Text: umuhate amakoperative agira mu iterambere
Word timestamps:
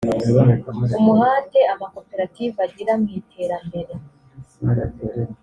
umuhate 0.99 1.59
amakoperative 1.73 2.57
agira 2.67 2.93
mu 3.01 3.07
iterambere 3.19 3.93